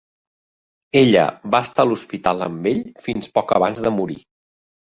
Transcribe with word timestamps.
Ella 1.01 1.25
va 1.55 1.59
estar 1.69 1.85
a 1.85 1.89
l'hospital 1.89 2.43
amb 2.47 2.67
ell, 2.75 2.83
fins 3.07 3.33
poc 3.37 3.55
abans 3.59 3.89
de 3.89 3.93
morir. 4.01 4.19